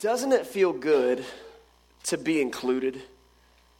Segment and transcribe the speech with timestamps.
[0.00, 1.24] Doesn't it feel good
[2.04, 3.00] to be included?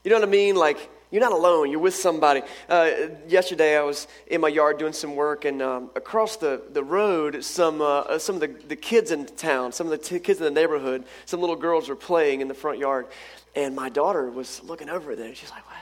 [0.05, 0.55] You know what I mean?
[0.57, 2.43] Like, you're not alone, you're with somebody.
[2.69, 2.91] Uh,
[3.29, 7.45] yesterday, I was in my yard doing some work, and um, across the, the road,
[7.45, 10.45] some, uh, some of the, the kids in town, some of the t- kids in
[10.45, 13.07] the neighborhood, some little girls were playing in the front yard.
[13.55, 15.77] And my daughter was looking over there, and she's like, What?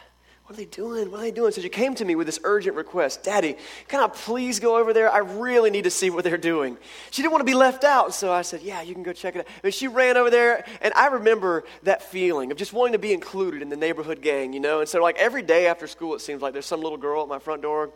[0.52, 1.10] What are they doing?
[1.10, 1.50] What are they doing?
[1.50, 3.56] So she came to me with this urgent request Daddy,
[3.88, 5.10] can I please go over there?
[5.10, 6.76] I really need to see what they're doing.
[7.10, 8.12] She didn't want to be left out.
[8.12, 9.46] So I said, Yeah, you can go check it out.
[9.64, 10.66] And she ran over there.
[10.82, 14.52] And I remember that feeling of just wanting to be included in the neighborhood gang,
[14.52, 14.80] you know?
[14.80, 17.28] And so, like, every day after school, it seems like there's some little girl at
[17.28, 17.90] my front door.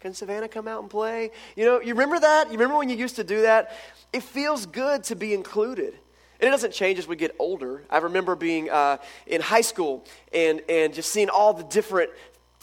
[0.00, 1.30] Can Savannah come out and play?
[1.54, 2.46] You know, you remember that?
[2.46, 3.76] You remember when you used to do that?
[4.12, 5.94] It feels good to be included.
[6.40, 7.84] And it doesn't change as we get older.
[7.88, 12.10] I remember being uh, in high school and, and just seeing all the different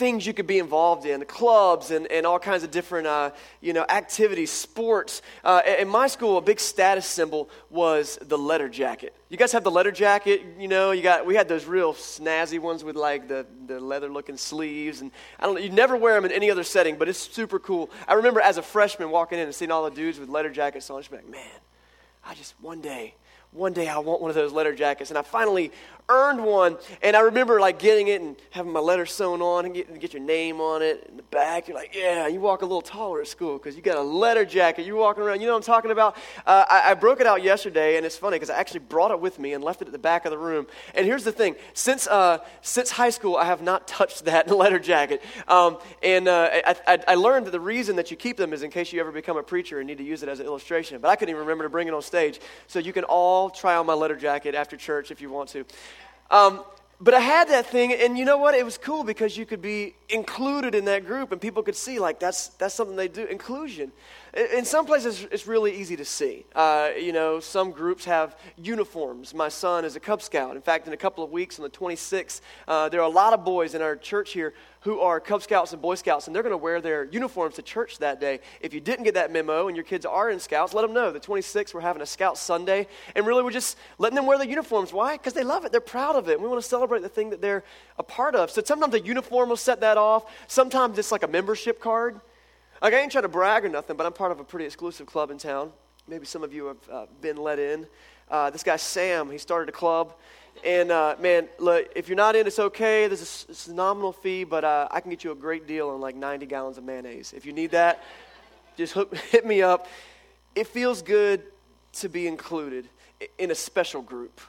[0.02, 3.30] things you could be involved in, clubs and, and all kinds of different uh,
[3.62, 5.22] you know, activities, sports.
[5.44, 9.16] Uh, in my school, a big status symbol was the letter jacket.
[9.30, 12.60] You guys have the letter jacket, you know, you got, we had those real snazzy
[12.60, 15.02] ones with like the, the leather looking sleeves.
[15.02, 17.60] And I don't know, you never wear them in any other setting, but it's super
[17.60, 17.92] cool.
[18.08, 20.90] I remember as a freshman walking in and seeing all the dudes with letter jackets
[20.90, 21.60] on, just like, man,
[22.26, 23.14] I just, one day,
[23.52, 25.12] one day I want one of those letter jackets.
[25.12, 25.72] And I finally
[26.12, 26.78] earned one.
[27.02, 30.14] And I remember like getting it and having my letter sewn on and get, get
[30.14, 31.68] your name on it in the back.
[31.68, 34.46] You're like, yeah, you walk a little taller at school because you got a letter
[34.46, 34.86] jacket.
[34.86, 35.42] You're walking around.
[35.42, 36.18] You know what I'm talking about?
[36.46, 39.20] Uh, I, I, broke it out yesterday, and it's funny because I actually brought it
[39.20, 40.68] with me and left it at the back of the room.
[40.94, 44.80] And here's the thing: since uh, since high school, I have not touched that letter
[44.80, 45.22] jacket.
[45.48, 48.64] Um, and uh, I, I, I learned that the reason that you keep them is
[48.64, 51.00] in case you ever become a preacher and need to use it as an illustration.
[51.02, 52.40] But I couldn't even remember to bring it on stage.
[52.68, 55.66] So you can all try on my letter jacket after church if you want to.
[56.32, 56.64] Um,
[57.02, 58.56] but I had that thing, and you know what?
[58.56, 62.00] It was cool because you could be included in that group, and people could see
[62.00, 63.26] like that's that's something they do.
[63.26, 63.92] Inclusion.
[64.34, 66.46] In some places, it's really easy to see.
[66.56, 69.34] Uh, you know, some groups have uniforms.
[69.34, 70.56] My son is a Cub Scout.
[70.56, 73.34] In fact, in a couple of weeks, on the 26th, uh, there are a lot
[73.34, 76.44] of boys in our church here who are Cub Scouts and Boy Scouts, and they're
[76.44, 78.40] going to wear their uniforms to church that day.
[78.62, 81.12] If you didn't get that memo and your kids are in Scouts, let them know.
[81.12, 84.48] The 26th, we're having a Scout Sunday, and really we're just letting them wear their
[84.48, 84.94] uniforms.
[84.94, 85.18] Why?
[85.18, 85.74] Because they love it.
[85.74, 86.40] They're proud of it.
[86.40, 87.66] We want to celebrate the thing that they're
[88.00, 88.50] a part of.
[88.50, 90.24] So sometimes a uniform will set that off.
[90.48, 92.22] Sometimes it's like a membership card.
[92.82, 95.06] Like, I ain't trying to brag or nothing, but I'm part of a pretty exclusive
[95.06, 95.72] club in town.
[96.08, 97.86] Maybe some of you have uh, been let in.
[98.28, 100.16] Uh, this guy, Sam, he started a club.
[100.66, 103.08] And uh, man, look, if you're not in, it's okay.
[103.08, 106.02] There's a, a nominal fee, but uh, I can get you a great deal on
[106.02, 107.34] like 90 gallons of mayonnaise.
[107.34, 108.04] If you need that,
[108.78, 109.88] just hook, hit me up.
[110.56, 111.44] It feels good
[111.94, 112.90] to be included
[113.38, 114.42] in a special group.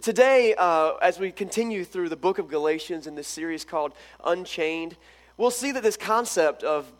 [0.00, 3.92] Today, uh, as we continue through the book of Galatians in this series called
[4.24, 4.96] Unchained,
[5.36, 6.90] we'll see that this concept of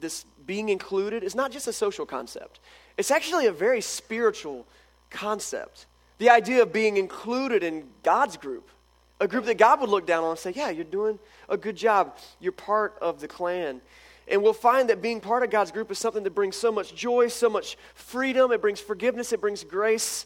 [0.00, 2.60] this being included is not just a social concept,
[2.96, 4.66] it's actually a very spiritual
[5.10, 5.86] concept.
[6.18, 8.68] The idea of being included in God's group,
[9.20, 11.18] a group that God would look down on and say, Yeah, you're doing
[11.48, 12.16] a good job.
[12.40, 13.80] You're part of the clan.
[14.28, 16.94] And we'll find that being part of God's group is something that brings so much
[16.94, 18.52] joy, so much freedom.
[18.52, 20.24] It brings forgiveness, it brings grace,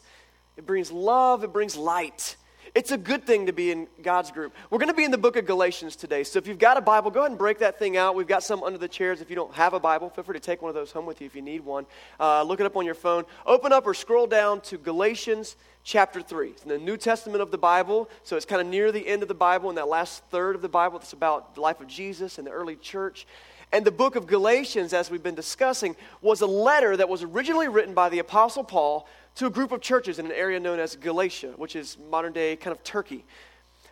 [0.57, 2.35] it brings love, it brings light.
[2.75, 4.53] It's a good thing to be in God's group.
[4.69, 6.25] We're going to be in the book of Galatians today.
[6.25, 8.15] So if you've got a Bible, go ahead and break that thing out.
[8.15, 9.21] We've got some under the chairs.
[9.21, 11.21] If you don't have a Bible, feel free to take one of those home with
[11.21, 11.85] you if you need one.
[12.19, 13.23] Uh, look it up on your phone.
[13.45, 16.49] Open up or scroll down to Galatians chapter 3.
[16.49, 19.21] It's in the New Testament of the Bible, so it's kind of near the end
[19.21, 21.87] of the Bible, in that last third of the Bible that's about the life of
[21.87, 23.25] Jesus and the early church.
[23.71, 27.69] And the book of Galatians, as we've been discussing, was a letter that was originally
[27.69, 30.95] written by the Apostle Paul to a group of churches in an area known as
[30.95, 33.25] Galatia, which is modern day kind of Turkey.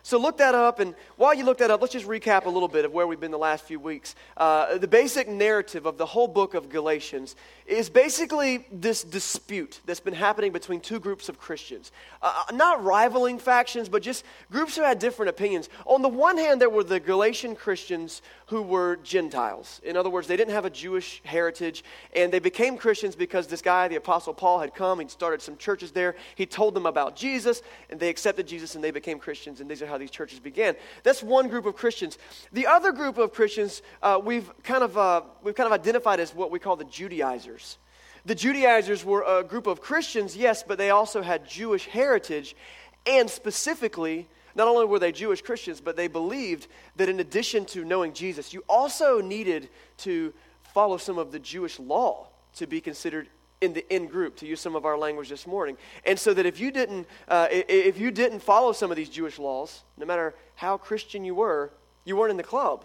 [0.04, 2.68] So look that up, and while you look that up, let's just recap a little
[2.68, 4.14] bit of where we've been the last few weeks.
[4.36, 10.00] Uh, the basic narrative of the whole book of Galatians is basically this dispute that's
[10.00, 11.90] been happening between two groups of Christians.
[12.20, 15.70] Uh, not rivaling factions, but just groups who had different opinions.
[15.86, 19.80] On the one hand, there were the Galatian Christians who were Gentiles.
[19.84, 21.82] In other words, they didn't have a Jewish heritage,
[22.14, 25.00] and they became Christians because this guy, the Apostle Paul, had come.
[25.00, 26.14] He started some churches there.
[26.34, 29.80] He told them about Jesus, and they accepted Jesus, and they became Christians, and these
[29.80, 30.74] are how these churches began.
[31.04, 32.18] That's one group of Christians.
[32.52, 36.34] The other group of Christians uh, we've, kind of, uh, we've kind of identified as
[36.34, 37.78] what we call the Judaizers.
[38.24, 42.56] The Judaizers were a group of Christians, yes, but they also had Jewish heritage,
[43.06, 44.26] and specifically,
[44.56, 48.52] not only were they Jewish Christians, but they believed that in addition to knowing Jesus,
[48.52, 49.68] you also needed
[49.98, 50.34] to
[50.72, 52.26] follow some of the Jewish law
[52.56, 53.28] to be considered
[53.60, 56.44] in the in group to use some of our language this morning and so that
[56.44, 60.34] if you didn't uh, if you didn't follow some of these jewish laws no matter
[60.56, 61.70] how christian you were
[62.04, 62.84] you weren't in the club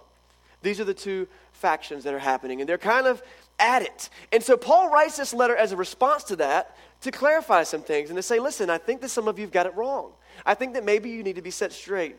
[0.62, 3.21] these are the two factions that are happening and they're kind of
[3.60, 7.63] at it and so paul writes this letter as a response to that to clarify
[7.63, 10.12] some things and to say, listen, I think that some of you've got it wrong.
[10.45, 12.18] I think that maybe you need to be set straight.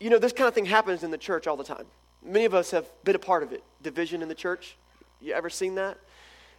[0.00, 1.84] You know, this kind of thing happens in the church all the time.
[2.24, 3.62] Many of us have been a part of it.
[3.82, 4.76] Division in the church.
[5.20, 5.98] You ever seen that?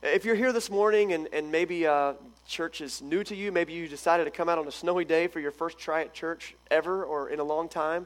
[0.07, 2.13] If you're here this morning and, and maybe uh,
[2.45, 5.25] church is new to you, maybe you decided to come out on a snowy day
[5.25, 8.05] for your first try at church ever or in a long time,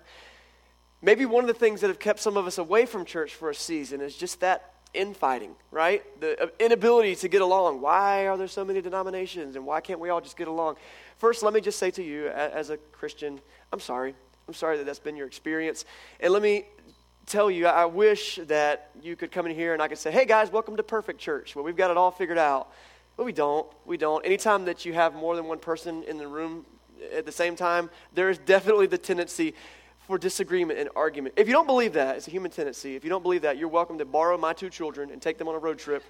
[1.01, 3.49] maybe one of the things that have kept some of us away from church for
[3.49, 6.01] a season is just that infighting, right?
[6.21, 7.81] The uh, inability to get along.
[7.81, 10.77] Why are there so many denominations and why can't we all just get along?
[11.17, 13.41] First, let me just say to you, as a Christian,
[13.73, 14.15] I'm sorry.
[14.47, 15.83] I'm sorry that that's been your experience.
[16.21, 16.63] And let me
[17.29, 20.25] tell you, I wish that you could come in here and I could say, hey
[20.25, 21.55] guys, welcome to Perfect Church.
[21.55, 22.73] Well, we've got it all figured out.
[23.15, 23.67] But we don't.
[23.85, 24.25] We don't.
[24.25, 26.65] Anytime that you have more than one person in the room
[27.13, 29.53] at the same time, there is definitely the tendency
[30.07, 31.35] for disagreement and argument.
[31.37, 32.95] If you don't believe that, it's a human tendency.
[32.95, 35.47] If you don't believe that, you're welcome to borrow my two children and take them
[35.47, 36.03] on a road trip.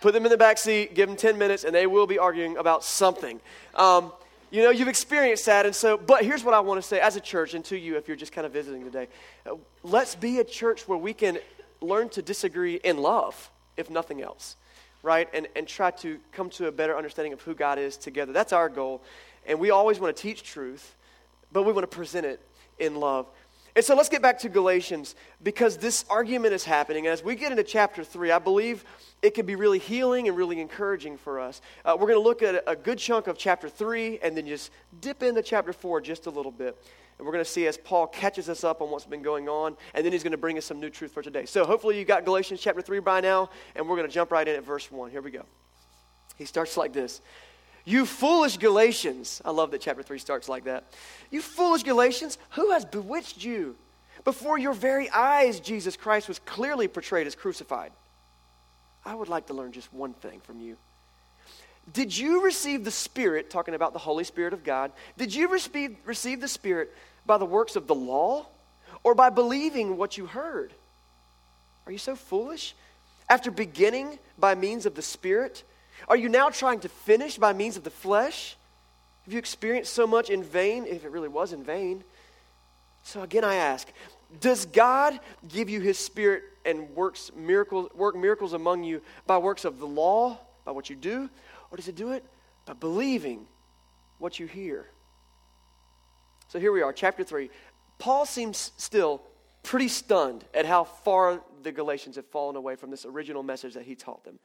[0.00, 2.56] Put them in the back seat, give them 10 minutes, and they will be arguing
[2.56, 3.40] about something.
[3.74, 4.12] Um,
[4.54, 5.66] you know, you've experienced that.
[5.66, 7.96] And so, but here's what I want to say as a church, and to you
[7.96, 9.08] if you're just kind of visiting today.
[9.44, 11.40] Uh, let's be a church where we can
[11.80, 14.54] learn to disagree in love, if nothing else,
[15.02, 15.28] right?
[15.34, 18.32] And, and try to come to a better understanding of who God is together.
[18.32, 19.02] That's our goal.
[19.44, 20.94] And we always want to teach truth,
[21.50, 22.40] but we want to present it
[22.78, 23.26] in love.
[23.76, 27.08] And so let's get back to Galatians because this argument is happening.
[27.08, 28.84] As we get into chapter 3, I believe
[29.20, 31.60] it can be really healing and really encouraging for us.
[31.84, 34.70] Uh, we're going to look at a good chunk of chapter 3 and then just
[35.00, 36.78] dip into chapter 4 just a little bit.
[37.18, 39.76] And we're going to see as Paul catches us up on what's been going on,
[39.94, 41.44] and then he's going to bring us some new truth for today.
[41.44, 44.46] So hopefully you got Galatians chapter 3 by now, and we're going to jump right
[44.46, 45.10] in at verse 1.
[45.10, 45.44] Here we go.
[46.36, 47.20] He starts like this
[47.84, 49.42] You foolish Galatians.
[49.44, 50.84] I love that chapter 3 starts like that.
[51.30, 53.76] You foolish Galatians, who has bewitched you?
[54.24, 57.92] Before your very eyes, Jesus Christ was clearly portrayed as crucified.
[59.04, 60.76] I would like to learn just one thing from you.
[61.92, 65.96] Did you receive the Spirit, talking about the Holy Spirit of God, did you receive,
[66.06, 66.90] receive the Spirit
[67.26, 68.46] by the works of the law
[69.02, 70.72] or by believing what you heard?
[71.84, 72.74] Are you so foolish?
[73.28, 75.62] After beginning by means of the Spirit,
[76.08, 78.56] are you now trying to finish by means of the flesh?
[79.24, 82.04] Have you experienced so much in vain, if it really was in vain?
[83.04, 83.88] So again, I ask
[84.40, 85.18] Does God
[85.48, 89.86] give you his spirit and works miracles, work miracles among you by works of the
[89.86, 91.28] law, by what you do?
[91.70, 92.24] Or does he do it
[92.66, 93.46] by believing
[94.18, 94.86] what you hear?
[96.48, 97.50] So here we are, chapter 3.
[97.98, 99.22] Paul seems still
[99.62, 103.84] pretty stunned at how far the Galatians have fallen away from this original message that
[103.84, 104.38] he taught them.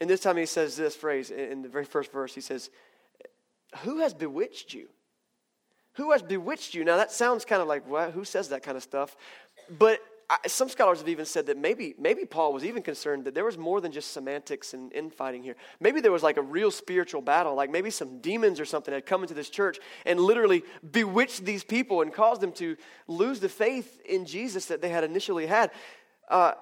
[0.00, 2.34] And this time he says this phrase in the very first verse.
[2.34, 2.70] He says,
[3.78, 4.88] Who has bewitched you?
[5.94, 6.84] Who has bewitched you?
[6.84, 8.10] Now, that sounds kind of like, what?
[8.10, 9.16] Who says that kind of stuff?
[9.78, 13.34] But I, some scholars have even said that maybe, maybe Paul was even concerned that
[13.34, 15.56] there was more than just semantics and infighting here.
[15.80, 19.06] Maybe there was like a real spiritual battle, like maybe some demons or something had
[19.06, 22.76] come into this church and literally bewitched these people and caused them to
[23.08, 25.70] lose the faith in Jesus that they had initially had.
[26.28, 26.52] Uh,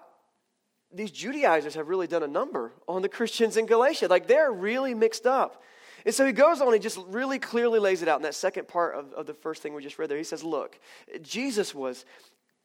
[0.94, 4.08] these Judaizers have really done a number on the Christians in Galatia.
[4.08, 5.62] Like they're really mixed up.
[6.06, 8.68] And so he goes on, he just really clearly lays it out in that second
[8.68, 10.18] part of, of the first thing we just read there.
[10.18, 10.78] He says, Look,
[11.22, 12.04] Jesus was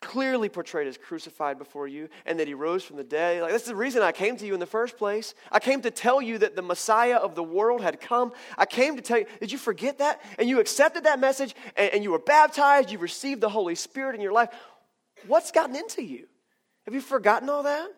[0.02, 3.42] clearly portrayed as crucified before you and that he rose from the dead.
[3.42, 5.34] Like, that's the reason I came to you in the first place.
[5.52, 8.32] I came to tell you that the Messiah of the world had come.
[8.58, 10.22] I came to tell you, did you forget that?
[10.38, 14.16] And you accepted that message and, and you were baptized, you received the Holy Spirit
[14.16, 14.50] in your life.
[15.28, 16.28] What's gotten into you?
[16.86, 17.90] Have you forgotten all that?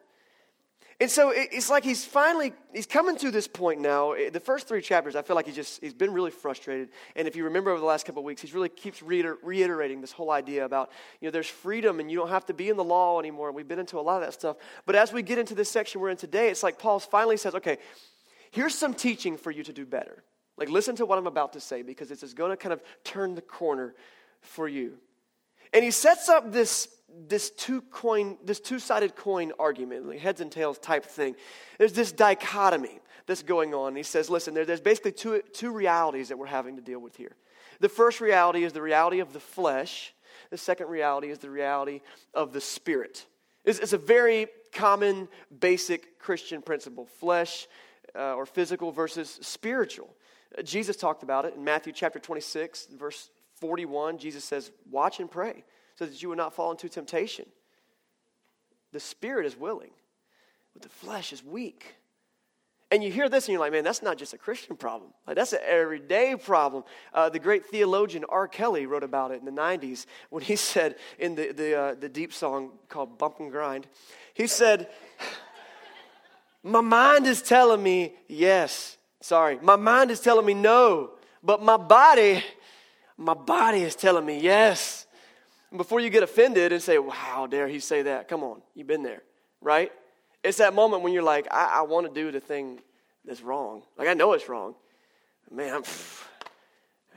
[1.02, 4.14] And so it's like he's finally he's coming to this point now.
[4.32, 6.90] The first three chapters, I feel like he just he's been really frustrated.
[7.16, 10.12] And if you remember over the last couple of weeks, he's really keeps reiterating this
[10.12, 12.84] whole idea about you know there's freedom and you don't have to be in the
[12.84, 13.48] law anymore.
[13.48, 14.58] And we've been into a lot of that stuff.
[14.86, 17.56] But as we get into this section we're in today, it's like Paul finally says,
[17.56, 17.80] okay,
[18.52, 20.24] here's some teaching for you to do better.
[20.56, 22.84] Like listen to what I'm about to say because this is going to kind of
[23.04, 23.96] turn the corner
[24.42, 25.00] for you.
[25.74, 26.90] And he sets up this
[27.28, 31.36] this two coin, this two-sided coin argument, like heads and tails type thing.
[31.78, 33.96] There's this dichotomy that's going on.
[33.96, 37.16] He says, listen, there, there's basically two, two realities that we're having to deal with
[37.16, 37.36] here.
[37.80, 40.14] The first reality is the reality of the flesh.
[40.50, 42.02] The second reality is the reality
[42.34, 43.26] of the spirit.
[43.66, 45.28] It's, it's a very common,
[45.60, 47.68] basic Christian principle: flesh
[48.16, 50.14] uh, or physical versus spiritual.
[50.58, 54.18] Uh, Jesus talked about it in Matthew chapter 26, verse 41.
[54.18, 55.64] Jesus says, "Watch and pray."
[56.02, 57.46] So that you will not fall into temptation.
[58.92, 59.92] The spirit is willing,
[60.74, 61.94] but the flesh is weak.
[62.90, 65.12] And you hear this and you're like, man, that's not just a Christian problem.
[65.28, 66.86] Like, that's an everyday problem.
[67.14, 68.48] Uh, the great theologian R.
[68.48, 72.10] Kelly wrote about it in the 90s when he said in the, the, uh, the
[72.10, 73.86] deep song called Bump and Grind,
[74.34, 74.90] he said,
[76.64, 81.12] My mind is telling me yes, Sorry, my mind is telling me no,
[81.44, 82.44] but my body,
[83.18, 85.01] my body is telling me yes.
[85.76, 88.28] Before you get offended and say, well, how dare he say that?
[88.28, 89.24] Come on, you've been there,
[89.62, 89.92] right?
[90.44, 92.80] It's that moment when you're like, I, I want to do the thing
[93.26, 93.84] that's wrong.
[93.98, 94.76] Like, I know it's wrong.
[95.50, 95.84] Man, I'm.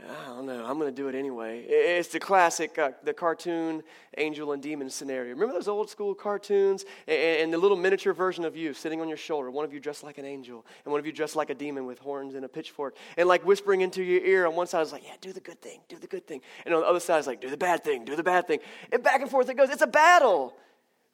[0.08, 0.64] I don't know.
[0.64, 1.64] I'm going to do it anyway.
[1.66, 3.82] It's the classic, uh, the cartoon
[4.18, 5.30] angel and demon scenario.
[5.30, 9.08] Remember those old school cartoons and, and, the little miniature version of you sitting on
[9.08, 9.50] your shoulder?
[9.50, 11.86] One of you dressed like an angel, and one of you dressed like a demon
[11.86, 14.46] with horns and a pitchfork, and like whispering into your ear.
[14.46, 16.74] On one side is like, "Yeah, do the good thing, do the good thing," and
[16.74, 18.60] on the other side is like, "Do the bad thing, do the bad thing,"
[18.92, 19.70] and back and forth it goes.
[19.70, 20.54] It's a battle.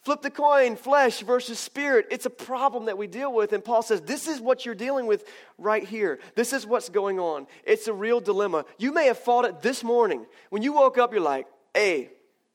[0.03, 2.07] Flip the coin, flesh versus spirit.
[2.11, 3.53] It's a problem that we deal with.
[3.53, 5.29] And Paul says, This is what you're dealing with
[5.59, 6.21] right here.
[6.35, 7.47] This is what's going on.
[7.65, 8.65] It's a real dilemma.
[8.79, 10.25] You may have fought it this morning.
[10.49, 12.09] When you woke up, you're like, A,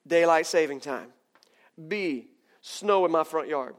[0.07, 1.09] daylight saving time.
[1.87, 2.29] B,
[2.61, 3.75] snow in my front yard.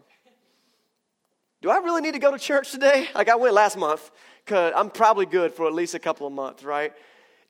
[1.60, 3.08] Do I really need to go to church today?
[3.16, 4.12] Like I went last month,
[4.44, 6.92] because I'm probably good for at least a couple of months, right?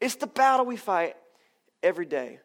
[0.01, 1.17] It's the battle we fight
[1.83, 2.41] every day.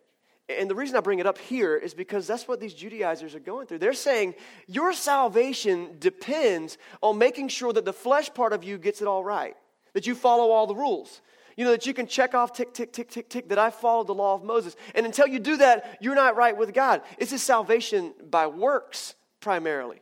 [0.59, 3.39] And the reason I bring it up here is because that's what these Judaizers are
[3.39, 3.79] going through.
[3.79, 4.35] They're saying
[4.67, 9.23] your salvation depends on making sure that the flesh part of you gets it all
[9.23, 9.55] right,
[9.93, 11.21] that you follow all the rules.
[11.57, 14.07] You know, that you can check off tick, tick, tick, tick, tick, that I followed
[14.07, 14.75] the law of Moses.
[14.95, 17.01] And until you do that, you're not right with God.
[17.17, 20.01] It's this salvation by works primarily,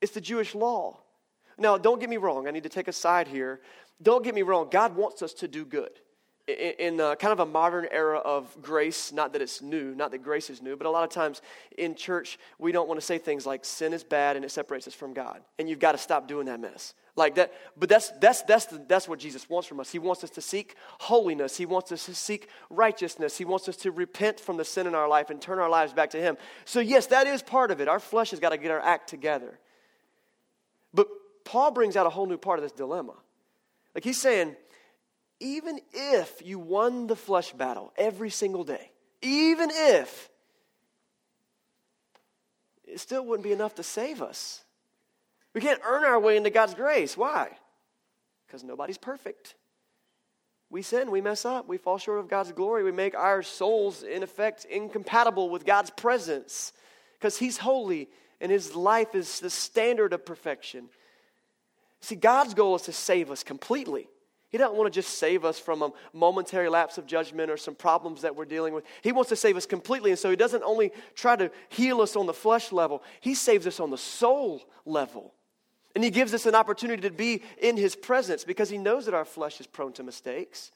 [0.00, 1.00] it's the Jewish law.
[1.58, 2.48] Now, don't get me wrong.
[2.48, 3.60] I need to take a side here.
[4.02, 4.68] Don't get me wrong.
[4.70, 5.90] God wants us to do good
[6.78, 10.22] in uh, kind of a modern era of grace, not that it's new, not that
[10.22, 11.42] grace is new, but a lot of times
[11.76, 14.86] in church, we don't want to say things like sin is bad and it separates
[14.86, 15.40] us from God.
[15.58, 16.94] And you've got to stop doing that mess.
[17.16, 19.90] Like that, but that's, that's, that's, the, that's what Jesus wants from us.
[19.90, 21.56] He wants us to seek holiness.
[21.56, 23.36] He wants us to seek righteousness.
[23.36, 25.92] He wants us to repent from the sin in our life and turn our lives
[25.92, 26.38] back to Him.
[26.64, 27.88] So, yes, that is part of it.
[27.88, 29.58] Our flesh has got to get our act together.
[30.94, 31.08] But
[31.44, 33.14] Paul brings out a whole new part of this dilemma.
[33.94, 34.56] Like he's saying,
[35.40, 38.90] even if you won the flesh battle every single day,
[39.22, 40.28] even if,
[42.84, 44.62] it still wouldn't be enough to save us.
[45.54, 47.16] We can't earn our way into God's grace.
[47.16, 47.50] Why?
[48.46, 49.54] Because nobody's perfect.
[50.70, 54.04] We sin, we mess up, we fall short of God's glory, we make our souls,
[54.04, 56.72] in effect, incompatible with God's presence
[57.18, 58.08] because He's holy
[58.40, 60.88] and His life is the standard of perfection.
[62.00, 64.08] See, God's goal is to save us completely.
[64.50, 67.76] He doesn't want to just save us from a momentary lapse of judgment or some
[67.76, 68.84] problems that we're dealing with.
[69.00, 70.10] He wants to save us completely.
[70.10, 73.66] And so He doesn't only try to heal us on the flesh level, He saves
[73.66, 75.34] us on the soul level.
[75.94, 79.14] And He gives us an opportunity to be in His presence because He knows that
[79.14, 80.72] our flesh is prone to mistakes.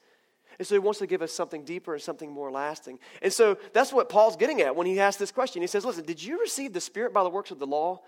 [0.57, 2.97] And so He wants to give us something deeper and something more lasting.
[3.21, 5.61] And so that's what Paul's getting at when he asks this question.
[5.61, 8.01] He says, Listen, did you receive the Spirit by the works of the law?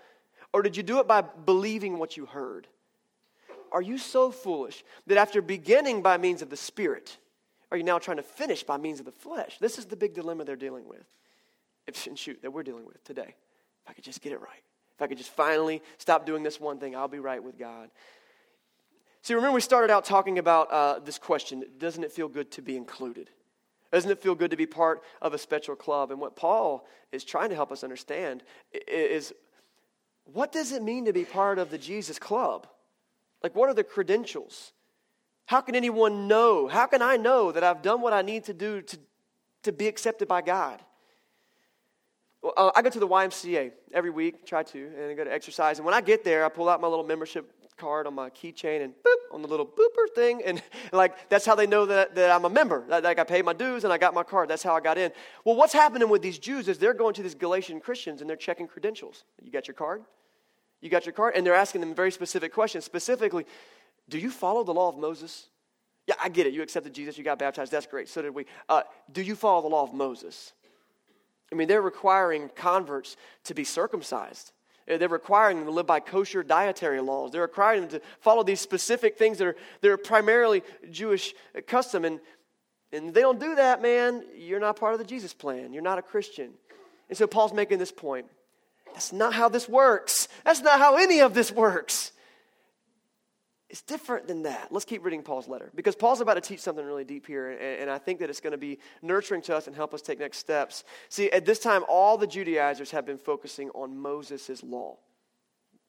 [0.54, 2.68] Or did you do it by believing what you heard?
[3.72, 7.16] Are you so foolish that after beginning by means of the Spirit,
[7.70, 9.58] are you now trying to finish by means of the flesh?
[9.60, 11.04] This is the big dilemma they're dealing with.
[11.86, 13.34] And shoot, that we're dealing with today.
[13.84, 14.62] If I could just get it right.
[14.94, 17.90] If I could just finally stop doing this one thing, I'll be right with God.
[19.22, 22.62] See, remember we started out talking about uh, this question doesn't it feel good to
[22.62, 23.30] be included?
[23.92, 26.10] Doesn't it feel good to be part of a special club?
[26.10, 28.42] And what Paul is trying to help us understand
[28.86, 29.32] is
[30.24, 32.66] what does it mean to be part of the Jesus club?
[33.42, 34.72] Like, what are the credentials?
[35.46, 36.68] How can anyone know?
[36.68, 38.98] How can I know that I've done what I need to do to,
[39.62, 40.82] to be accepted by God?
[42.42, 45.32] Well, uh, I go to the YMCA every week, try to, and I go to
[45.32, 45.78] exercise.
[45.78, 48.82] And when I get there, I pull out my little membership card on my keychain
[48.82, 50.42] and boop on the little booper thing.
[50.44, 52.84] And, like, that's how they know that, that I'm a member.
[52.88, 54.50] Like, I paid my dues and I got my card.
[54.50, 55.12] That's how I got in.
[55.44, 58.36] Well, what's happening with these Jews is they're going to these Galatian Christians and they're
[58.36, 59.24] checking credentials.
[59.42, 60.02] You got your card?
[60.80, 61.34] You got your card?
[61.34, 62.84] And they're asking them very specific questions.
[62.84, 63.46] Specifically,
[64.08, 65.48] do you follow the law of Moses?
[66.06, 66.54] Yeah, I get it.
[66.54, 67.70] You accepted Jesus, you got baptized.
[67.70, 68.08] That's great.
[68.08, 68.46] So did we.
[68.68, 68.82] Uh,
[69.12, 70.52] do you follow the law of Moses?
[71.52, 74.52] I mean, they're requiring converts to be circumcised.
[74.90, 77.32] Uh, they're requiring them to live by kosher dietary laws.
[77.32, 81.34] They're requiring them to follow these specific things that are, that are primarily Jewish
[81.66, 82.04] custom.
[82.04, 82.20] And,
[82.92, 84.24] and they don't do that, man.
[84.36, 85.72] You're not part of the Jesus plan.
[85.72, 86.52] You're not a Christian.
[87.08, 88.26] And so Paul's making this point.
[88.98, 90.26] That's not how this works.
[90.44, 92.10] That's not how any of this works.
[93.70, 94.72] It's different than that.
[94.72, 97.48] Let's keep reading Paul's letter because Paul's about to teach something really deep here,
[97.80, 100.18] and, I think that it's going to be nurturing to us and help us take
[100.18, 100.82] next steps.
[101.10, 104.96] See, at this time, all the Judaizers have been focusing on Moses' law.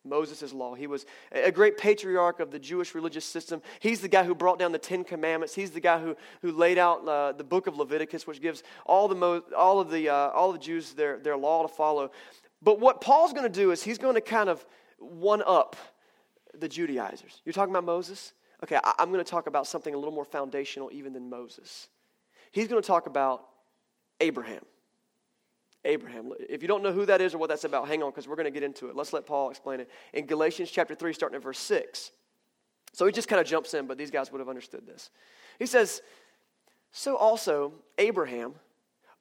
[0.05, 0.75] Moses' law.
[0.75, 3.63] He was a great patriarch of the Jewish religious system.
[3.79, 5.55] He's the guy who brought down the Ten Commandments.
[5.55, 9.07] He's the guy who, who laid out uh, the book of Leviticus, which gives all,
[9.07, 12.11] the, all, of the, uh, all the Jews their, their law to follow.
[12.61, 14.65] But what Paul's going to do is he's going to kind of
[14.97, 15.75] one up
[16.57, 17.41] the Judaizers.
[17.45, 18.33] You're talking about Moses?
[18.63, 21.87] okay, I, I'm going to talk about something a little more foundational even than Moses.
[22.51, 23.45] He's going to talk about
[24.19, 24.63] Abraham.
[25.85, 26.33] Abraham.
[26.49, 28.35] If you don't know who that is or what that's about, hang on because we're
[28.35, 28.95] going to get into it.
[28.95, 29.89] Let's let Paul explain it.
[30.13, 32.11] In Galatians chapter 3, starting at verse 6.
[32.91, 35.09] So he just kind of jumps in, but these guys would have understood this.
[35.57, 36.01] He says,
[36.91, 38.55] So also Abraham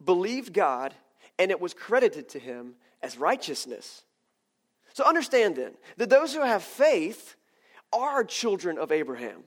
[0.04, 0.94] believed God,
[1.38, 4.02] and it was credited to him as righteousness.
[4.94, 7.36] So understand then that those who have faith
[7.92, 9.44] are children of Abraham.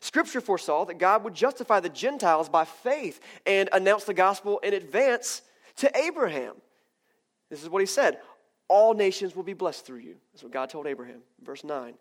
[0.00, 4.74] Scripture foresaw that God would justify the Gentiles by faith and announce the gospel in
[4.74, 5.42] advance
[5.76, 6.54] to Abraham.
[7.50, 8.18] This is what he said
[8.68, 10.16] All nations will be blessed through you.
[10.32, 11.22] That's what God told Abraham.
[11.42, 11.94] Verse 9.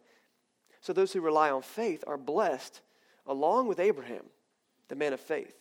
[0.82, 2.82] So those who rely on faith are blessed
[3.25, 4.24] along with Abraham,
[4.89, 5.55] the man of faith.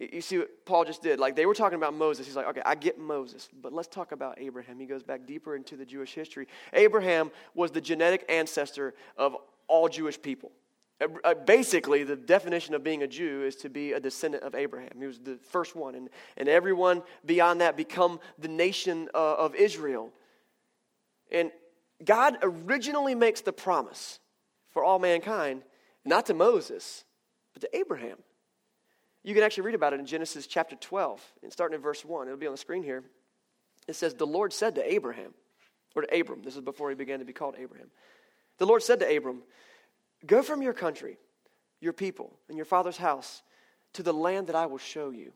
[0.00, 1.20] You see what Paul just did?
[1.20, 2.26] Like they were talking about Moses.
[2.26, 4.80] He's like, okay, I get Moses, but let's talk about Abraham.
[4.80, 6.48] He goes back deeper into the Jewish history.
[6.72, 9.36] Abraham was the genetic ancestor of
[9.68, 10.52] all Jewish people.
[11.02, 14.54] Uh, uh, basically, the definition of being a Jew is to be a descendant of
[14.54, 14.92] Abraham.
[14.98, 19.54] He was the first one, and, and everyone beyond that become the nation uh, of
[19.54, 20.12] Israel.
[21.30, 21.50] And
[22.02, 24.18] God originally makes the promise
[24.70, 25.62] for all mankind,
[26.06, 27.04] not to Moses,
[27.52, 28.16] but to Abraham.
[29.22, 32.26] You can actually read about it in Genesis chapter 12, and starting in verse 1.
[32.26, 33.02] It'll be on the screen here.
[33.86, 35.34] It says, The Lord said to Abraham,
[35.94, 37.90] or to Abram, this is before he began to be called Abraham.
[38.58, 39.42] The Lord said to Abram,
[40.26, 41.18] Go from your country,
[41.80, 43.42] your people, and your father's house
[43.94, 45.32] to the land that I will show you.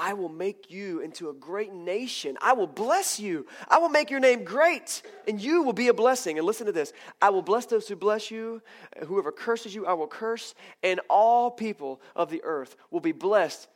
[0.00, 2.38] I will make you into a great nation.
[2.40, 3.46] I will bless you.
[3.66, 6.38] I will make your name great, and you will be a blessing.
[6.38, 8.62] And listen to this I will bless those who bless you.
[9.06, 10.54] Whoever curses you, I will curse.
[10.84, 13.66] And all people of the earth will be blessed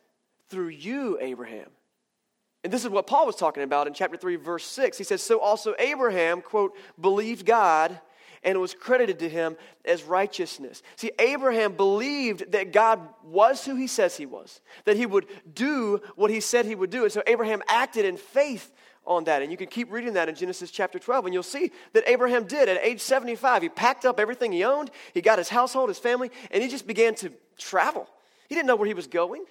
[0.48, 1.68] through you, Abraham.
[2.62, 4.96] And this is what Paul was talking about in chapter 3, verse 6.
[4.96, 7.98] He says, So also Abraham, quote, believed God
[8.42, 10.82] and it was credited to him as righteousness.
[10.96, 16.00] See, Abraham believed that God was who he says he was, that he would do
[16.16, 17.04] what he said he would do.
[17.04, 18.72] And so Abraham acted in faith
[19.06, 19.42] on that.
[19.42, 22.44] And you can keep reading that in Genesis chapter 12, and you'll see that Abraham
[22.44, 23.62] did at age 75.
[23.62, 26.86] He packed up everything he owned, he got his household, his family, and he just
[26.86, 28.08] began to travel.
[28.48, 29.44] He didn't know where he was going.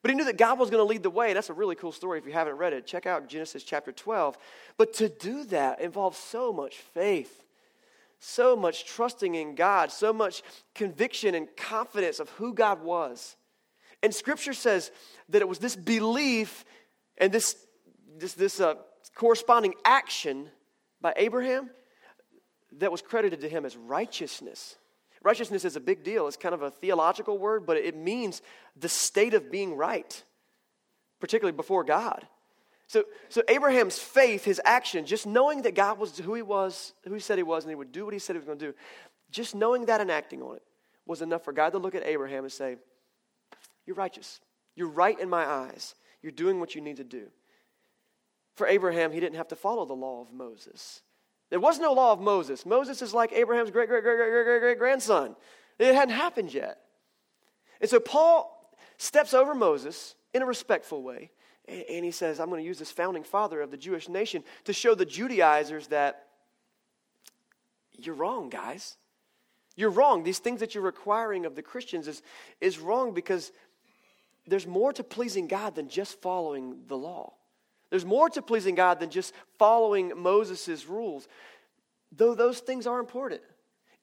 [0.00, 1.28] But he knew that God was going to lead the way.
[1.28, 2.86] And that's a really cool story if you haven't read it.
[2.86, 4.38] Check out Genesis chapter 12.
[4.76, 7.44] But to do that involves so much faith
[8.20, 10.42] so much trusting in God, so much
[10.74, 13.36] conviction and confidence of who God was.
[14.02, 14.90] And scripture says
[15.28, 16.64] that it was this belief
[17.16, 17.56] and this,
[18.16, 18.74] this, this uh,
[19.14, 20.48] corresponding action
[21.00, 21.70] by Abraham
[22.78, 24.76] that was credited to him as righteousness.
[25.22, 26.28] Righteousness is a big deal.
[26.28, 28.40] It's kind of a theological word, but it means
[28.76, 30.22] the state of being right,
[31.20, 32.26] particularly before God.
[32.88, 37.12] So, so Abraham's faith, his action, just knowing that God was who he was, who
[37.12, 38.66] he said he was, and he would do what he said he was going to
[38.68, 38.74] do,
[39.30, 40.62] just knowing that and acting on it
[41.06, 42.76] was enough for God to look at Abraham and say,
[43.86, 44.40] You're righteous.
[44.74, 45.94] You're right in my eyes.
[46.22, 47.26] You're doing what you need to do.
[48.54, 51.02] For Abraham, he didn't have to follow the law of Moses.
[51.50, 52.64] There was no law of Moses.
[52.64, 55.36] Moses is like Abraham's great, great, great, great, great, great, great grandson.
[55.78, 56.78] It hadn't happened yet.
[57.80, 61.30] And so Paul steps over Moses in a respectful way
[61.68, 64.72] and he says, I'm going to use this founding father of the Jewish nation to
[64.72, 66.26] show the Judaizers that
[67.98, 68.96] you're wrong, guys.
[69.76, 70.22] You're wrong.
[70.22, 72.22] These things that you're requiring of the Christians is,
[72.60, 73.52] is wrong because
[74.46, 77.34] there's more to pleasing God than just following the law.
[77.90, 81.28] There's more to pleasing God than just following Moses' rules.
[82.12, 83.42] Though those things are important,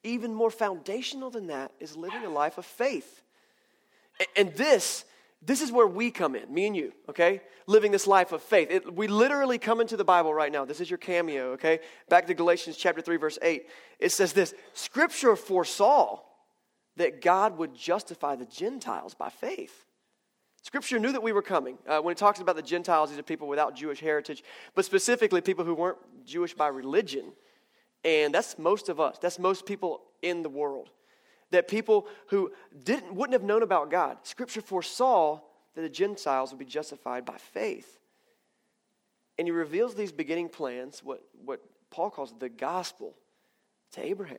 [0.02, 3.22] even more foundational than that is living a life of faith.
[4.36, 5.04] And this
[5.42, 7.42] this is where we come in, me and you, okay?
[7.66, 8.68] Living this life of faith.
[8.70, 10.64] It, we literally come into the Bible right now.
[10.64, 11.80] This is your cameo, okay?
[12.08, 13.66] Back to Galatians chapter 3, verse 8.
[13.98, 16.20] It says this Scripture foresaw
[16.96, 19.84] that God would justify the Gentiles by faith.
[20.62, 21.78] Scripture knew that we were coming.
[21.86, 24.42] Uh, when it talks about the Gentiles, these are people without Jewish heritage,
[24.74, 27.32] but specifically people who weren't Jewish by religion.
[28.04, 30.90] And that's most of us, that's most people in the world
[31.56, 32.52] that people who
[32.84, 35.40] didn't, wouldn't have known about God, Scripture foresaw
[35.74, 37.98] that the Gentiles would be justified by faith.
[39.38, 43.14] And he reveals these beginning plans, what, what Paul calls the gospel,
[43.92, 44.38] to Abraham.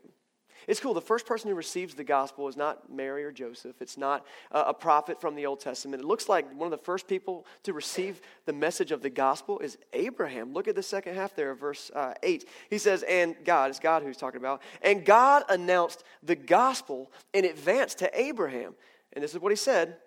[0.68, 0.94] It's cool.
[0.94, 3.82] The first person who receives the gospel is not Mary or Joseph.
[3.82, 6.02] It's not a prophet from the Old Testament.
[6.02, 9.60] It looks like one of the first people to receive the message of the gospel
[9.60, 10.54] is Abraham.
[10.54, 12.48] Look at the second half there of verse uh, 8.
[12.70, 17.46] He says, And God, it's God who's talking about, and God announced the gospel in
[17.46, 18.76] advance to Abraham.
[19.14, 19.98] And this is what he said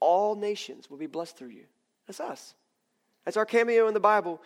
[0.00, 1.64] All nations will be blessed through you.
[2.06, 2.54] That's us.
[3.24, 4.40] That's our cameo in the Bible.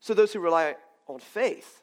[0.00, 0.76] So those who rely
[1.08, 1.82] on faith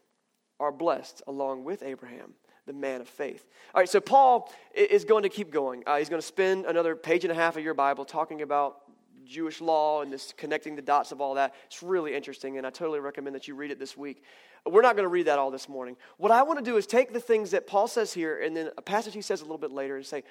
[0.60, 2.34] are blessed along with Abraham
[2.66, 3.46] the man of faith.
[3.74, 5.84] All right, so Paul is going to keep going.
[5.86, 8.78] Uh, he's going to spend another page and a half of your Bible talking about
[9.26, 11.54] Jewish law and this connecting the dots of all that.
[11.66, 14.24] It's really interesting, and I totally recommend that you read it this week.
[14.66, 15.98] We're not going to read that all this morning.
[16.18, 18.70] What I want to do is take the things that Paul says here and then
[18.78, 20.24] a passage he says a little bit later and say,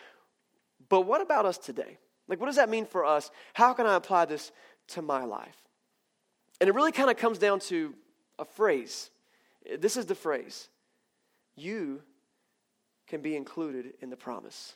[0.89, 1.99] but what about us today?
[2.29, 3.31] Like, what does that mean for us?
[3.53, 4.53] How can I apply this
[4.89, 5.57] to my life?
[6.61, 7.95] And it really kind of comes down to
[8.39, 9.11] a phrase.
[9.79, 10.69] This is the phrase
[11.57, 12.03] You
[13.13, 14.75] can be included in the promise.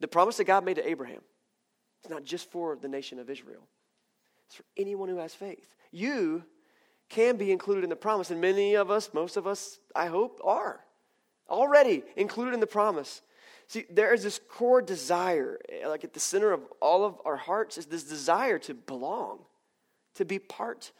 [0.00, 1.22] The promise that God made to Abraham.
[2.02, 3.66] It's not just for the nation of Israel,
[4.46, 5.74] it's for anyone who has faith.
[5.90, 6.44] You
[7.08, 10.38] can be included in the promise, and many of us, most of us, I hope,
[10.44, 10.80] are
[11.48, 13.22] already included in the promise.
[13.68, 17.36] See, there is this core desire, eh, like at the center of all of our
[17.36, 19.38] hearts, is this desire to belong,
[20.16, 20.92] to be part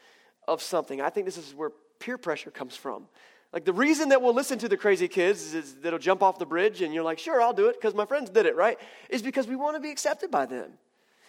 [0.47, 1.01] of something.
[1.01, 3.05] I think this is where peer pressure comes from.
[3.53, 6.45] Like the reason that we'll listen to the crazy kids is that'll jump off the
[6.45, 8.79] bridge and you're like, sure, I'll do it because my friends did it, right?
[9.09, 10.71] Is because we want to be accepted by them.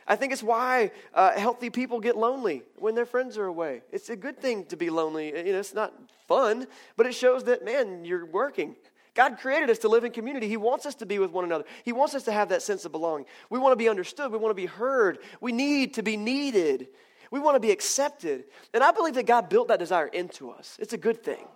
[0.06, 3.82] I think it's why uh, healthy people get lonely when their friends are away.
[3.92, 5.28] It's a good thing to be lonely.
[5.28, 5.92] You know, it's not
[6.26, 8.76] fun, but it shows that, man, you're working.
[9.14, 10.48] God created us to live in community.
[10.48, 11.64] He wants us to be with one another.
[11.84, 13.26] He wants us to have that sense of belonging.
[13.48, 14.32] We want to be understood.
[14.32, 15.18] We want to be heard.
[15.40, 16.88] We need to be needed.
[17.30, 18.44] We want to be accepted.
[18.72, 20.76] And I believe that God built that desire into us.
[20.80, 21.46] It's a good thing.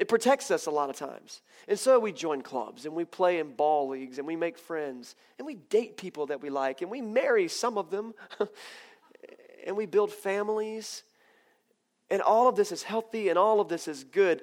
[0.00, 1.42] It protects us a lot of times.
[1.68, 5.14] And so we join clubs and we play in ball leagues and we make friends
[5.38, 8.14] and we date people that we like and we marry some of them
[9.66, 11.02] and we build families.
[12.08, 14.40] And all of this is healthy and all of this is good.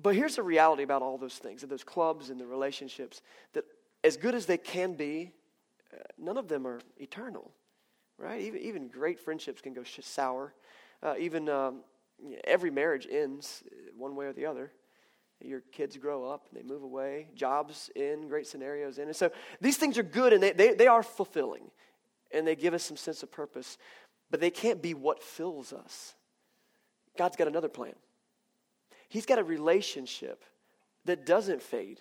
[0.00, 3.22] But here's the reality about all those things, those clubs and the relationships,
[3.54, 3.64] that
[4.04, 5.32] as good as they can be,
[5.92, 7.50] uh, none of them are eternal,
[8.16, 8.40] right?
[8.40, 10.54] Even, even great friendships can go sour.
[11.02, 11.80] Uh, even um,
[12.44, 14.72] every marriage ends uh, one way or the other.
[15.42, 19.04] Your kids grow up, they move away, jobs in, great scenarios in.
[19.04, 19.30] And so
[19.60, 21.70] these things are good and they, they, they are fulfilling
[22.30, 23.78] and they give us some sense of purpose,
[24.30, 26.14] but they can't be what fills us.
[27.16, 27.94] God's got another plan.
[29.08, 30.44] He's got a relationship
[31.06, 32.00] that doesn't fade,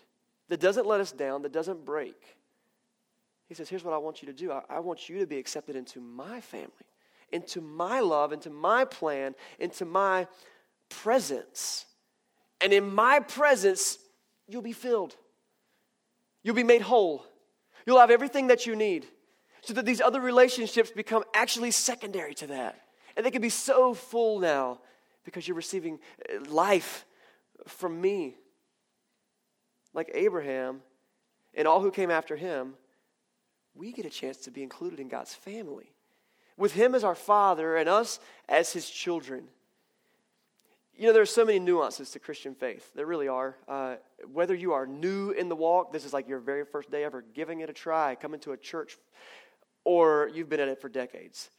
[0.49, 2.37] that doesn't let us down, that doesn't break.
[3.47, 5.37] He says, Here's what I want you to do I, I want you to be
[5.37, 6.69] accepted into my family
[7.31, 10.27] into my love, into my plan, into my
[10.89, 11.85] presence.
[12.61, 13.97] And in my presence,
[14.47, 15.15] you'll be filled.
[16.43, 17.25] You'll be made whole.
[17.85, 19.05] You'll have everything that you need.
[19.61, 22.79] So that these other relationships become actually secondary to that.
[23.15, 24.79] And they can be so full now
[25.25, 27.05] because you're receiving uh, life
[27.67, 28.35] from me.
[29.93, 30.81] Like Abraham
[31.53, 32.75] and all who came after him,
[33.75, 35.91] we get a chance to be included in God's family
[36.59, 39.45] with Him as our Father and us as His children.
[40.95, 42.91] You know, there are so many nuances to Christian faith.
[42.93, 43.55] There really are.
[43.67, 43.95] Uh,
[44.31, 47.23] whether you are new in the walk, this is like your very first day ever
[47.33, 48.97] giving it a try, coming to a church,
[49.85, 51.49] or you've been at it for decades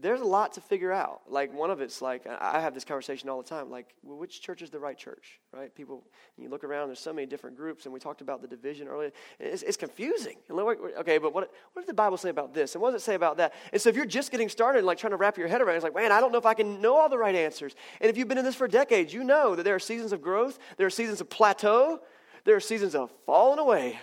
[0.00, 1.20] there's a lot to figure out.
[1.28, 3.70] Like one of it's like I have this conversation all the time.
[3.70, 5.38] Like, well, which church is the right church?
[5.52, 5.74] Right?
[5.74, 6.04] People,
[6.38, 6.88] you look around.
[6.88, 9.12] There's so many different groups, and we talked about the division earlier.
[9.38, 10.36] It's, it's confusing.
[10.50, 12.74] Okay, but what what did the Bible say about this?
[12.74, 13.52] And what does it say about that?
[13.72, 15.84] And so if you're just getting started, like trying to wrap your head around, it's
[15.84, 17.74] like, man, I don't know if I can know all the right answers.
[18.00, 20.22] And if you've been in this for decades, you know that there are seasons of
[20.22, 22.00] growth, there are seasons of plateau,
[22.44, 23.98] there are seasons of falling away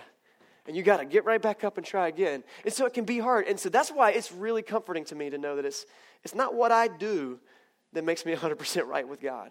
[0.70, 2.44] and you got to get right back up and try again.
[2.64, 3.48] And so it can be hard.
[3.48, 5.84] And so that's why it's really comforting to me to know that it's,
[6.24, 7.40] it's not what I do
[7.94, 9.50] that makes me 100% right with God.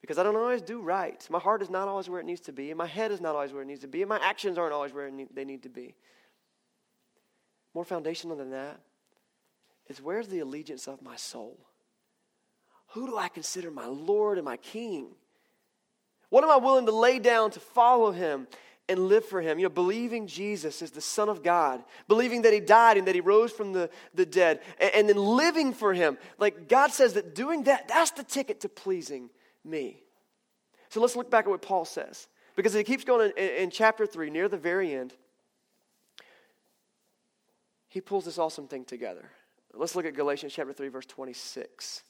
[0.00, 1.22] Because I don't always do right.
[1.28, 3.34] My heart is not always where it needs to be, and my head is not
[3.34, 5.68] always where it needs to be, and my actions aren't always where they need to
[5.68, 5.94] be.
[7.74, 8.80] More foundational than that
[9.86, 11.58] is where's the allegiance of my soul?
[12.94, 15.08] Who do I consider my Lord and my King?
[16.30, 18.48] What am I willing to lay down to follow him?
[18.88, 19.58] And live for him.
[19.58, 23.14] You know, believing Jesus is the Son of God, believing that he died and that
[23.14, 26.18] he rose from the, the dead, and, and then living for him.
[26.38, 29.30] Like God says that doing that, that's the ticket to pleasing
[29.64, 30.02] me.
[30.88, 32.28] So let's look back at what Paul says.
[32.54, 35.12] Because he keeps going in, in, in chapter 3, near the very end,
[37.88, 39.30] he pulls this awesome thing together.
[39.74, 42.02] Let's look at Galatians chapter 3, verse 26.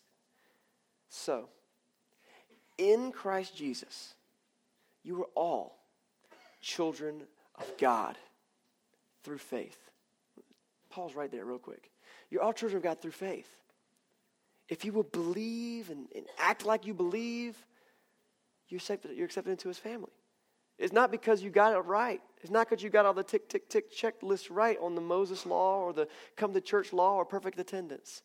[1.09, 1.49] So,
[2.79, 4.15] in Christ Jesus,
[5.03, 5.79] you are all
[6.67, 7.23] children
[7.55, 8.19] of God
[9.23, 9.79] through faith.
[10.91, 11.91] Pause right there, real quick.
[12.29, 13.49] You're all children of God through faith.
[14.69, 17.57] If you will believe and, and act like you believe,
[18.69, 20.11] you're accepted, you're accepted into his family.
[20.77, 22.21] It's not because you got it right.
[22.43, 25.47] It's not because you got all the tick, tick, tick checklist right on the Moses
[25.47, 28.23] law or the come to church law or perfect attendance.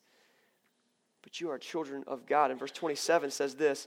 [1.22, 2.50] But you are children of God.
[2.50, 3.86] And verse 27 says this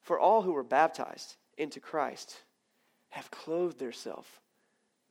[0.00, 2.38] For all who were baptized into Christ
[3.14, 4.28] have clothed themselves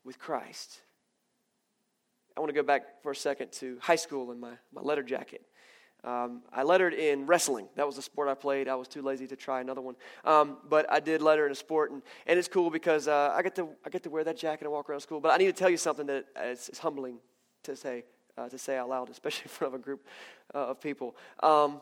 [0.03, 0.81] with Christ.
[2.35, 5.03] I want to go back for a second to high school and my, my letter
[5.03, 5.41] jacket.
[6.03, 7.69] Um, I lettered in wrestling.
[7.77, 8.67] That was the sport I played.
[8.67, 9.95] I was too lazy to try another one.
[10.25, 13.41] Um, but I did letter in a sport, and, and it's cool because uh, I,
[13.41, 15.21] get to, I get to wear that jacket and walk around school.
[15.21, 17.19] But I need to tell you something that is, is humbling
[17.63, 18.03] to say,
[18.37, 20.05] uh, to say out loud, especially in front of a group
[20.53, 21.15] uh, of people.
[21.41, 21.79] Um,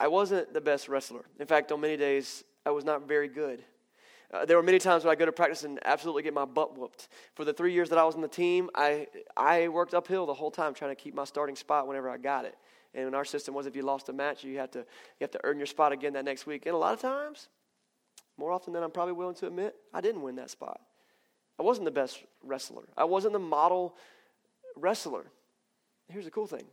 [0.00, 1.26] I wasn't the best wrestler.
[1.38, 3.62] In fact, on many days, I was not very good.
[4.32, 6.76] Uh, there were many times when I go to practice and absolutely get my butt
[6.76, 7.08] whooped.
[7.34, 10.34] For the three years that I was on the team, I, I worked uphill the
[10.34, 12.54] whole time trying to keep my starting spot whenever I got it.
[12.94, 15.40] And our system was if you lost a match, you have to you have to
[15.44, 16.66] earn your spot again that next week.
[16.66, 17.48] And a lot of times,
[18.36, 20.80] more often than I'm probably willing to admit, I didn't win that spot.
[21.58, 22.84] I wasn't the best wrestler.
[22.96, 23.96] I wasn't the model
[24.76, 25.24] wrestler.
[26.08, 26.64] Here's the cool thing.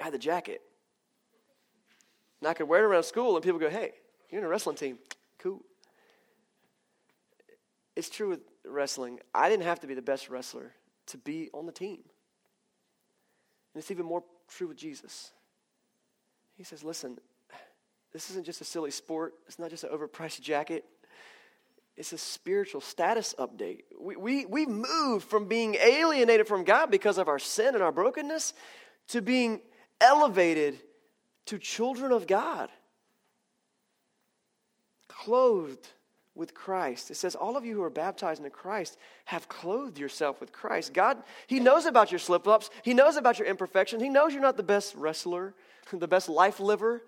[0.00, 0.62] I had the jacket.
[2.40, 3.92] And I could wear it around school and people go, hey,
[4.30, 4.98] you're in a wrestling team.
[5.38, 5.60] Cool.
[8.00, 9.20] It's true with wrestling.
[9.34, 10.72] I didn't have to be the best wrestler
[11.08, 11.98] to be on the team.
[13.74, 15.32] And it's even more true with Jesus.
[16.56, 17.18] He says, listen,
[18.14, 20.86] this isn't just a silly sport, it's not just an overpriced jacket.
[21.94, 23.80] It's a spiritual status update.
[24.00, 27.92] We, we, we moved from being alienated from God because of our sin and our
[27.92, 28.54] brokenness
[29.08, 29.60] to being
[30.00, 30.78] elevated
[31.44, 32.70] to children of God,
[35.06, 35.86] clothed
[36.34, 37.10] with Christ.
[37.10, 40.92] It says, All of you who are baptized into Christ have clothed yourself with Christ.
[40.92, 44.42] God, He knows about your slip ups, He knows about your imperfections, He knows you're
[44.42, 45.54] not the best wrestler,
[45.92, 47.02] the best life liver.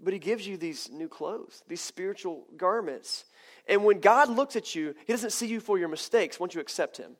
[0.00, 3.24] But He gives you these new clothes, these spiritual garments.
[3.66, 6.60] And when God looks at you, He doesn't see you for your mistakes once you
[6.60, 7.16] accept Him,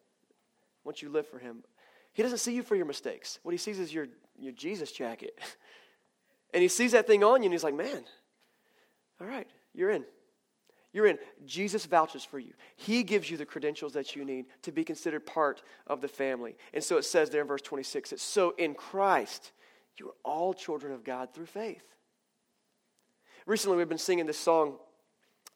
[0.84, 1.64] once you live for Him.
[2.12, 3.38] He doesn't see you for your mistakes.
[3.42, 4.06] What He sees is your,
[4.38, 5.38] your Jesus jacket.
[6.54, 8.02] And He sees that thing on you, and He's like, man,
[9.20, 10.02] all right, you're in.
[10.92, 11.18] You're in.
[11.44, 12.54] Jesus vouches for you.
[12.76, 16.56] He gives you the credentials that you need to be considered part of the family.
[16.72, 19.52] And so it says there in verse 26 it's so in Christ,
[19.98, 21.84] you are all children of God through faith.
[23.46, 24.76] Recently, we've been singing this song.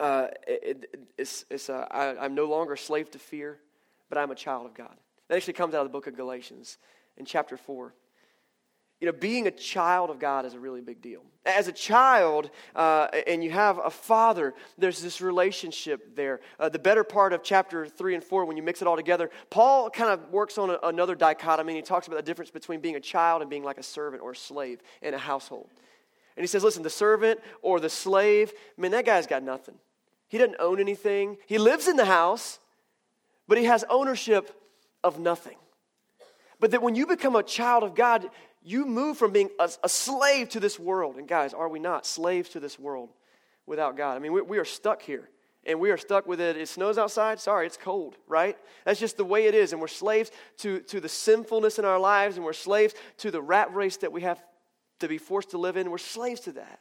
[0.01, 3.59] Uh, it, it, it's, it's uh, I, I'm no longer a slave to fear,
[4.09, 4.97] but I'm a child of God.
[5.29, 6.79] That actually comes out of the book of Galatians
[7.17, 7.95] in chapter 4
[9.03, 11.23] you know, being a child of God is a really big deal.
[11.45, 16.39] As a child, uh, and you have a father, there's this relationship there.
[16.61, 19.29] Uh, the better part of chapter 3 and 4, when you mix it all together,
[19.51, 22.79] Paul kind of works on a, another dichotomy, and he talks about the difference between
[22.79, 25.69] being a child and being like a servant or a slave in a household.
[26.37, 29.75] And he says, listen, the servant or the slave, man, that guy's got nothing.
[30.29, 31.39] He doesn't own anything.
[31.47, 32.61] He lives in the house,
[33.49, 34.57] but he has ownership
[35.03, 35.57] of nothing.
[36.61, 38.31] But that when you become a child of God,
[38.65, 41.17] you move from being a, a, slave to this world.
[41.17, 43.11] And guys, are we not slaves to this world
[43.67, 44.17] without God?
[44.17, 45.29] I mean, we, we are stuck here.
[45.65, 46.57] And we are stuck with it.
[46.57, 47.39] It snows outside.
[47.39, 48.59] Sorry, it's cold, right?
[48.85, 49.73] That's just the way it is.
[49.73, 53.41] And we're slaves to, to the sinfulness in our lives, and we're slaves to the
[53.41, 54.43] rat race that we have
[54.99, 55.91] to be forced to live in.
[55.91, 56.81] We're slaves to that.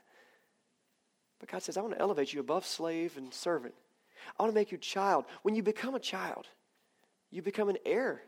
[1.39, 3.75] But God says, I want to elevate you above slave and servant.
[4.39, 5.25] I want to make you child.
[5.43, 6.47] When you become a child,
[7.29, 8.21] you become an heir.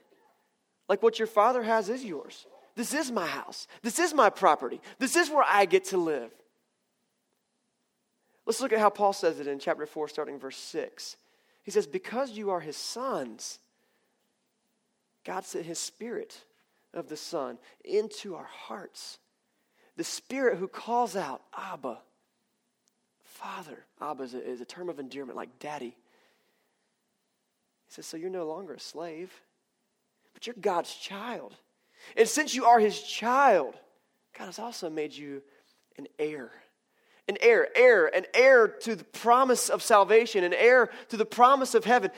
[0.87, 2.45] Like what your father has is yours.
[2.75, 3.67] This is my house.
[3.81, 4.81] This is my property.
[4.99, 6.31] This is where I get to live.
[8.45, 11.15] Let's look at how Paul says it in chapter 4, starting verse 6.
[11.63, 13.59] He says, Because you are his sons,
[15.23, 16.43] God sent his spirit
[16.93, 19.19] of the Son into our hearts.
[19.95, 21.99] The spirit who calls out, Abba,
[23.23, 23.85] Father.
[24.01, 25.95] Abba is a, is a term of endearment, like daddy.
[27.85, 29.31] He says, So you're no longer a slave,
[30.33, 31.55] but you're God's child.
[32.15, 33.75] And since you are his child,
[34.37, 35.41] God has also made you
[35.97, 36.51] an heir.
[37.27, 41.73] An heir, heir, an heir to the promise of salvation, an heir to the promise
[41.73, 42.11] of heaven.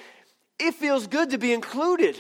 [0.58, 2.20] It feels good to be included,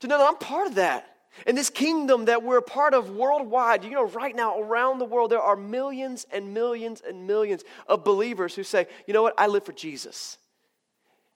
[0.00, 1.08] to know that I'm part of that.
[1.46, 5.04] And this kingdom that we're a part of worldwide, you know, right now around the
[5.04, 9.34] world, there are millions and millions and millions of believers who say, you know what,
[9.38, 10.38] I live for Jesus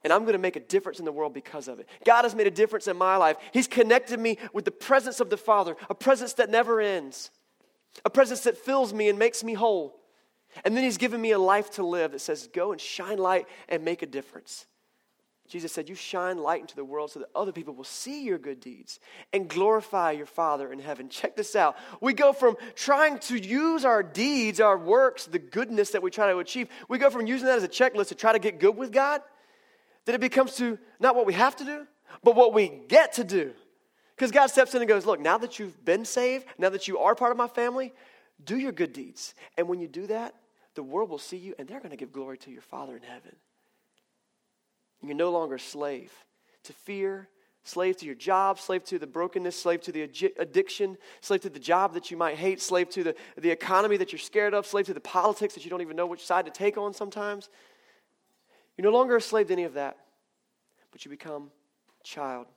[0.03, 1.87] and I'm going to make a difference in the world because of it.
[2.05, 3.37] God has made a difference in my life.
[3.51, 7.31] He's connected me with the presence of the Father, a presence that never ends,
[8.05, 9.99] a presence that fills me and makes me whole.
[10.63, 13.47] And then He's given me a life to live that says, go and shine light
[13.67, 14.65] and make a difference.
[15.49, 18.37] Jesus said, You shine light into the world so that other people will see your
[18.37, 18.99] good deeds
[19.33, 21.09] and glorify your Father in heaven.
[21.09, 21.75] Check this out.
[22.01, 26.31] We go from trying to use our deeds, our works, the goodness that we try
[26.31, 28.77] to achieve, we go from using that as a checklist to try to get good
[28.77, 29.21] with God
[30.05, 31.87] that it becomes to not what we have to do,
[32.23, 33.53] but what we get to do.
[34.15, 36.99] Because God steps in and goes, Look, now that you've been saved, now that you
[36.99, 37.93] are part of my family,
[38.43, 39.33] do your good deeds.
[39.57, 40.35] And when you do that,
[40.75, 43.03] the world will see you and they're going to give glory to your Father in
[43.03, 43.35] heaven.
[45.01, 46.11] You're no longer a slave
[46.63, 47.29] to fear,
[47.63, 50.01] slave to your job, slave to the brokenness, slave to the
[50.37, 54.11] addiction, slave to the job that you might hate, slave to the, the economy that
[54.11, 56.51] you're scared of, slave to the politics that you don't even know which side to
[56.51, 57.49] take on sometimes.
[58.79, 59.97] You're no longer a slave to any of that,
[60.89, 61.51] but you become
[62.01, 62.47] child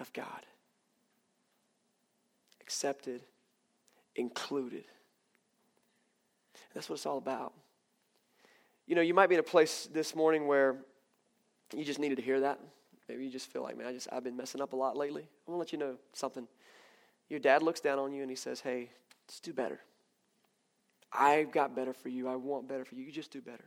[0.00, 0.46] of God.
[2.62, 3.20] Accepted,
[4.16, 4.84] included.
[6.72, 7.52] That's what it's all about.
[8.86, 10.76] You know, you might be in a place this morning where
[11.76, 12.58] you just needed to hear that.
[13.06, 15.24] Maybe you just feel like, man, I just I've been messing up a lot lately.
[15.46, 16.48] I want to let you know something.
[17.28, 18.88] Your dad looks down on you and he says, "Hey,
[19.28, 19.80] just do better.
[21.12, 22.28] I've got better for you.
[22.28, 23.04] I want better for you.
[23.04, 23.64] You just do better."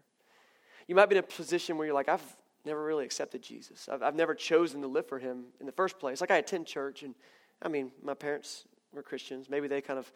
[0.88, 3.88] You might be in a position where you're like, "I've never really accepted Jesus.
[3.92, 6.22] I've, I've never chosen to live for Him in the first place.
[6.22, 7.14] Like I attend church, and
[7.62, 9.50] I mean, my parents were Christians.
[9.50, 10.12] Maybe they kind of,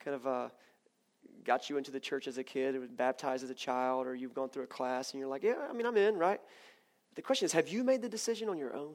[0.00, 0.48] kind of." Uh,
[1.44, 4.34] got you into the church as a kid, was baptized as a child, or you've
[4.34, 6.40] gone through a class and you're like, yeah, I mean, I'm in, right?
[7.14, 8.94] The question is, have you made the decision on your own?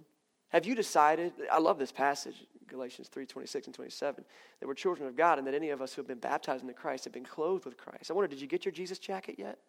[0.50, 1.32] Have you decided?
[1.52, 2.36] I love this passage,
[2.68, 4.26] Galatians 3 26 and 27,
[4.60, 6.74] that we're children of God and that any of us who have been baptized into
[6.74, 8.12] Christ have been clothed with Christ.
[8.12, 9.60] I wonder, did you get your Jesus jacket yet?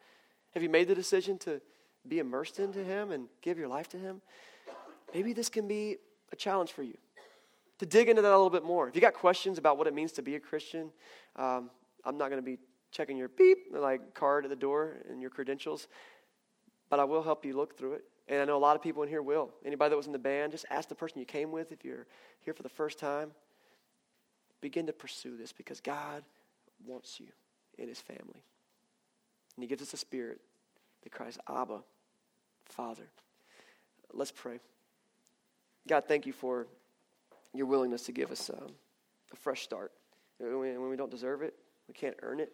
[0.54, 1.60] Have you made the decision to
[2.06, 4.20] be immersed into Him and give your life to Him?
[5.14, 5.96] Maybe this can be
[6.32, 6.96] a challenge for you
[7.82, 8.86] to dig into that a little bit more.
[8.88, 10.90] If you got questions about what it means to be a Christian,
[11.34, 11.68] um,
[12.04, 12.58] I'm not going to be
[12.92, 15.88] checking your beep like card at the door and your credentials,
[16.90, 18.04] but I will help you look through it.
[18.28, 19.50] And I know a lot of people in here will.
[19.64, 22.06] Anybody that was in the band, just ask the person you came with if you're
[22.40, 23.32] here for the first time.
[24.60, 26.22] Begin to pursue this because God
[26.86, 27.26] wants you
[27.78, 28.44] in his family.
[29.56, 30.40] And he gives us a spirit
[31.02, 31.80] that cries, Abba,
[32.64, 33.08] Father.
[34.12, 34.60] Let's pray.
[35.86, 36.66] God, thank you for
[37.54, 38.72] your willingness to give us um,
[39.32, 39.92] a fresh start.
[40.38, 41.54] When we, when we don't deserve it,
[41.88, 42.52] we can't earn it.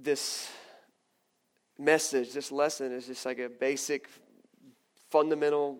[0.00, 0.48] This
[1.78, 4.08] message, this lesson is just like a basic,
[5.10, 5.78] fundamental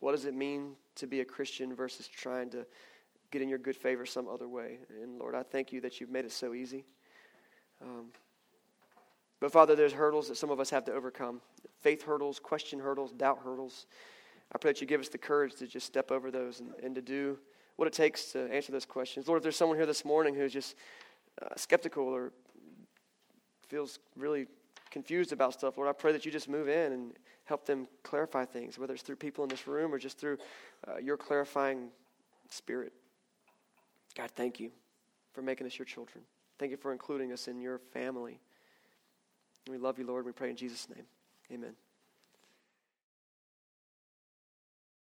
[0.00, 2.66] what does it mean to be a Christian versus trying to
[3.30, 4.78] get in your good favor some other way.
[5.02, 6.84] And Lord, I thank you that you've made it so easy.
[7.82, 8.06] Um,
[9.40, 11.40] but Father, there's hurdles that some of us have to overcome
[11.80, 13.86] faith hurdles, question hurdles, doubt hurdles.
[14.52, 16.94] I pray that you give us the courage to just step over those and, and
[16.94, 17.38] to do
[17.76, 19.28] what it takes to answer those questions.
[19.28, 20.76] Lord, if there's someone here this morning who's just
[21.40, 22.32] uh, skeptical or
[23.68, 24.46] feels really
[24.90, 27.12] confused about stuff, Lord, I pray that you just move in and
[27.44, 30.36] help them clarify things, whether it's through people in this room or just through
[30.86, 31.88] uh, your clarifying
[32.50, 32.92] spirit.
[34.16, 34.70] God, thank you
[35.32, 36.24] for making us your children.
[36.60, 38.38] Thank you for including us in your family.
[39.70, 40.26] We love you, Lord.
[40.26, 41.06] We pray in Jesus' name.
[41.50, 41.74] Amen.